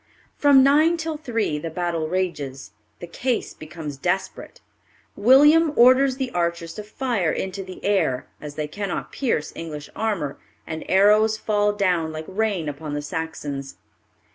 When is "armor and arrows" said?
9.95-11.37